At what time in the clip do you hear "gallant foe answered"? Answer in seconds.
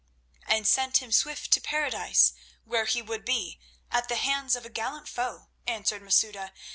4.71-6.01